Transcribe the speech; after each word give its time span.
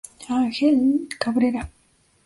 Ángel 0.37 0.73
L. 0.79 1.07
Cabrera. 1.19 1.69